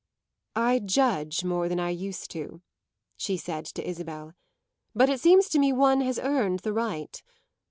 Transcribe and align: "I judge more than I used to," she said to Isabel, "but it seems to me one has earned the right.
"I 0.55 0.79
judge 0.79 1.43
more 1.43 1.69
than 1.69 1.79
I 1.79 1.91
used 1.91 2.31
to," 2.31 2.63
she 3.17 3.37
said 3.37 3.65
to 3.65 3.87
Isabel, 3.87 4.33
"but 4.95 5.11
it 5.11 5.19
seems 5.19 5.47
to 5.49 5.59
me 5.59 5.71
one 5.71 6.01
has 6.01 6.17
earned 6.17 6.61
the 6.61 6.73
right. 6.73 7.21